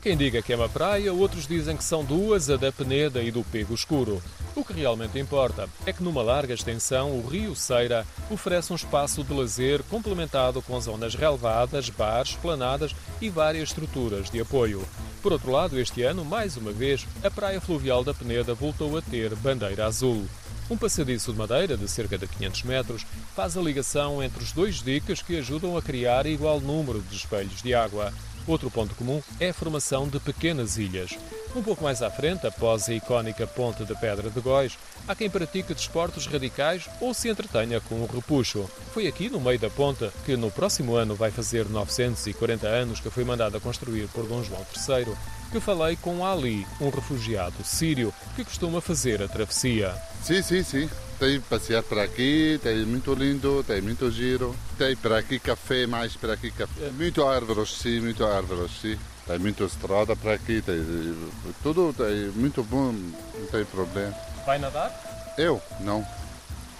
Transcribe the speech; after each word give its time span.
quem 0.00 0.16
diga 0.16 0.42
que 0.42 0.52
é 0.52 0.56
uma 0.56 0.68
praia, 0.68 1.12
outros 1.12 1.46
dizem 1.46 1.76
que 1.76 1.84
são 1.84 2.04
duas, 2.04 2.50
a 2.50 2.56
da 2.56 2.72
Peneda 2.72 3.22
e 3.22 3.30
do 3.30 3.44
Pego 3.44 3.74
Escuro. 3.74 4.22
O 4.56 4.64
que 4.64 4.72
realmente 4.72 5.18
importa 5.18 5.68
é 5.86 5.92
que 5.92 6.02
numa 6.02 6.22
larga 6.22 6.54
extensão 6.54 7.12
o 7.12 7.26
Rio 7.26 7.54
Ceira 7.54 8.06
oferece 8.30 8.72
um 8.72 8.76
espaço 8.76 9.22
de 9.22 9.32
lazer 9.32 9.82
complementado 9.84 10.60
com 10.62 10.80
zonas 10.80 11.14
relevadas, 11.14 11.90
bares, 11.90 12.34
planadas 12.34 12.94
e 13.20 13.28
várias 13.28 13.68
estruturas 13.68 14.30
de 14.30 14.40
apoio. 14.40 14.86
Por 15.22 15.32
outro 15.32 15.50
lado, 15.50 15.78
este 15.78 16.02
ano, 16.02 16.24
mais 16.24 16.56
uma 16.56 16.72
vez, 16.72 17.06
a 17.22 17.30
Praia 17.30 17.60
Fluvial 17.60 18.04
da 18.04 18.12
Peneda 18.12 18.52
voltou 18.52 18.96
a 18.96 19.02
ter 19.02 19.34
bandeira 19.36 19.86
azul. 19.86 20.26
Um 20.70 20.76
passadiço 20.76 21.32
de 21.32 21.38
madeira 21.38 21.76
de 21.76 21.86
cerca 21.86 22.16
de 22.16 22.26
500 22.26 22.62
metros 22.62 23.06
faz 23.34 23.56
a 23.56 23.60
ligação 23.60 24.22
entre 24.22 24.42
os 24.42 24.50
dois 24.50 24.82
diques 24.82 25.20
que 25.20 25.36
ajudam 25.38 25.76
a 25.76 25.82
criar 25.82 26.26
igual 26.26 26.60
número 26.60 27.00
de 27.02 27.16
espelhos 27.16 27.62
de 27.62 27.74
água. 27.74 28.12
Outro 28.46 28.70
ponto 28.70 28.94
comum 28.94 29.22
é 29.40 29.48
a 29.48 29.54
formação 29.54 30.06
de 30.06 30.20
pequenas 30.20 30.76
ilhas. 30.76 31.16
Um 31.56 31.62
pouco 31.62 31.82
mais 31.82 32.02
à 32.02 32.10
frente, 32.10 32.46
após 32.46 32.88
a 32.88 32.94
icónica 32.94 33.46
Ponte 33.46 33.84
de 33.84 33.94
Pedra 33.94 34.28
de 34.28 34.40
Góis, 34.40 34.76
há 35.08 35.14
quem 35.14 35.30
pratique 35.30 35.72
desportos 35.72 36.26
radicais 36.26 36.88
ou 37.00 37.14
se 37.14 37.28
entretenha 37.28 37.80
com 37.80 37.94
o 37.96 38.06
repuxo. 38.06 38.68
Foi 38.92 39.06
aqui, 39.06 39.30
no 39.30 39.40
meio 39.40 39.58
da 39.58 39.70
ponta, 39.70 40.12
que 40.26 40.36
no 40.36 40.50
próximo 40.50 40.94
ano 40.94 41.14
vai 41.14 41.30
fazer 41.30 41.68
940 41.68 42.66
anos 42.66 43.00
que 43.00 43.08
foi 43.08 43.24
mandada 43.24 43.60
construir 43.60 44.08
por 44.08 44.26
Dom 44.26 44.42
João 44.42 44.66
III, 44.76 45.14
que 45.52 45.60
falei 45.60 45.96
com 45.96 46.26
Ali, 46.26 46.66
um 46.80 46.90
refugiado 46.90 47.62
sírio 47.64 48.12
que 48.34 48.44
costuma 48.44 48.80
fazer 48.80 49.22
a 49.22 49.28
travessia. 49.28 49.94
Sim, 50.22 50.42
sim, 50.42 50.62
sim. 50.62 50.90
Tem 51.18 51.40
passear 51.40 51.82
por 51.82 51.98
aqui, 51.98 52.58
tem 52.62 52.84
muito 52.84 53.14
lindo, 53.14 53.62
tem 53.64 53.80
muito 53.80 54.10
giro. 54.10 54.54
Tem 54.76 54.96
por 54.96 55.12
aqui 55.12 55.38
café, 55.38 55.86
mais 55.86 56.16
por 56.16 56.30
aqui 56.30 56.50
café. 56.50 56.90
Muito 56.90 57.24
árvores, 57.24 57.70
sim, 57.76 58.00
muito 58.00 58.24
árvores, 58.24 58.70
sim. 58.80 58.98
Tem 59.26 59.38
muita 59.38 59.64
estrada 59.64 60.14
por 60.14 60.32
aqui, 60.32 60.60
tem 60.60 60.84
tudo 61.62 61.94
tem 61.94 62.28
muito 62.34 62.62
bom, 62.62 62.92
não 62.92 63.46
tem 63.50 63.64
problema. 63.64 64.14
Vai 64.44 64.58
nadar? 64.58 65.34
Eu? 65.38 65.62
Não. 65.80 66.04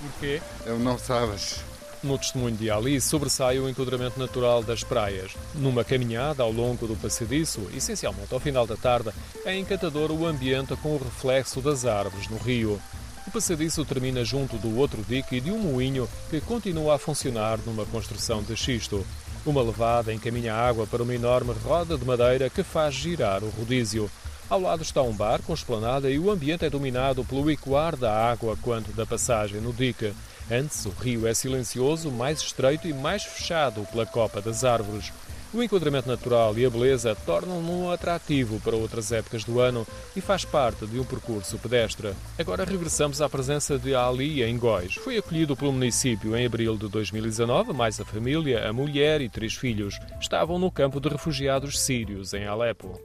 Porquê? 0.00 0.40
Eu 0.66 0.78
não 0.78 0.98
sabes. 0.98 1.60
No 2.02 2.18
testemunho 2.18 2.56
de 2.56 2.68
Ali 2.68 3.00
sobressai 3.00 3.60
o 3.60 3.68
enquadramento 3.68 4.18
natural 4.18 4.64
das 4.64 4.82
praias. 4.82 5.32
Numa 5.54 5.84
caminhada 5.84 6.42
ao 6.42 6.50
longo 6.50 6.88
do 6.88 6.96
passadiço, 6.96 7.68
essencialmente 7.72 8.34
ao 8.34 8.40
final 8.40 8.66
da 8.66 8.76
tarde, 8.76 9.10
é 9.44 9.56
encantador 9.56 10.10
o 10.10 10.26
ambiente 10.26 10.74
com 10.76 10.96
o 10.96 10.98
reflexo 10.98 11.60
das 11.60 11.84
árvores 11.84 12.26
no 12.28 12.38
rio. 12.38 12.80
O 13.26 13.30
passadiço 13.30 13.84
termina 13.84 14.24
junto 14.24 14.56
do 14.58 14.76
outro 14.76 15.04
dique 15.08 15.36
e 15.36 15.40
de 15.40 15.50
um 15.52 15.58
moinho 15.58 16.08
que 16.28 16.40
continua 16.40 16.96
a 16.96 16.98
funcionar 16.98 17.58
numa 17.64 17.86
construção 17.86 18.42
de 18.42 18.56
xisto. 18.56 19.06
Uma 19.46 19.62
levada 19.62 20.12
encaminha 20.12 20.54
a 20.54 20.68
água 20.68 20.86
para 20.86 21.02
uma 21.02 21.14
enorme 21.14 21.52
roda 21.64 21.96
de 21.96 22.04
madeira 22.04 22.50
que 22.50 22.62
faz 22.62 22.94
girar 22.94 23.42
o 23.44 23.50
rodízio. 23.50 24.10
Ao 24.50 24.60
lado 24.60 24.82
está 24.82 25.00
um 25.02 25.12
bar 25.12 25.40
com 25.40 25.54
esplanada 25.54 26.10
e 26.10 26.18
o 26.18 26.30
ambiente 26.30 26.64
é 26.64 26.70
dominado 26.70 27.24
pelo 27.24 27.50
ecoar 27.50 27.96
da 27.96 28.12
água 28.12 28.56
quanto 28.60 28.92
da 28.92 29.06
passagem 29.06 29.60
no 29.60 29.72
dique. 29.72 30.12
Antes, 30.50 30.84
o 30.84 30.90
rio 30.90 31.26
é 31.26 31.32
silencioso, 31.32 32.10
mais 32.10 32.40
estreito 32.40 32.86
e 32.88 32.92
mais 32.92 33.22
fechado 33.22 33.86
pela 33.90 34.04
copa 34.04 34.42
das 34.42 34.64
árvores. 34.64 35.12
O 35.54 35.62
enquadramento 35.62 36.08
natural 36.08 36.58
e 36.58 36.64
a 36.64 36.70
beleza 36.70 37.14
tornam-no 37.14 37.90
atrativo 37.90 38.58
para 38.60 38.74
outras 38.74 39.12
épocas 39.12 39.44
do 39.44 39.60
ano 39.60 39.86
e 40.16 40.20
faz 40.20 40.46
parte 40.46 40.86
de 40.86 40.98
um 40.98 41.04
percurso 41.04 41.58
pedestre. 41.58 42.14
Agora 42.38 42.64
regressamos 42.64 43.20
à 43.20 43.28
presença 43.28 43.78
de 43.78 43.94
Ali 43.94 44.42
em 44.42 44.56
Góis. 44.56 44.94
Foi 44.94 45.18
acolhido 45.18 45.54
pelo 45.54 45.72
município 45.72 46.34
em 46.34 46.46
abril 46.46 46.78
de 46.78 46.88
2019, 46.88 47.74
mais 47.74 48.00
a 48.00 48.04
família, 48.04 48.66
a 48.66 48.72
mulher 48.72 49.20
e 49.20 49.28
três 49.28 49.52
filhos. 49.52 49.98
Estavam 50.18 50.58
no 50.58 50.70
campo 50.70 50.98
de 50.98 51.10
refugiados 51.10 51.78
sírios 51.78 52.32
em 52.32 52.46
Alepo. 52.46 52.98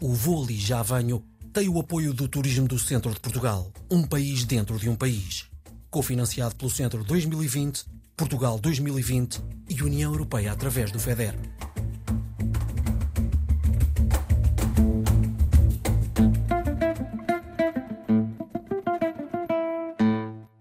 O 0.00 0.14
Ali 0.42 0.58
Já 0.58 0.82
Venho 0.82 1.22
tem 1.52 1.68
o 1.68 1.78
apoio 1.78 2.14
do 2.14 2.26
Turismo 2.26 2.66
do 2.66 2.78
Centro 2.78 3.12
de 3.12 3.20
Portugal, 3.20 3.70
um 3.90 4.02
país 4.02 4.44
dentro 4.44 4.78
de 4.78 4.88
um 4.88 4.96
país. 4.96 5.46
Cofinanciado 5.90 6.54
pelo 6.54 6.70
Centro 6.70 7.04
2020, 7.04 7.84
Portugal 8.16 8.58
2020 8.58 9.42
e 9.68 9.82
União 9.82 10.10
Europeia 10.10 10.50
através 10.50 10.90
do 10.90 10.98
FEDER. 10.98 11.34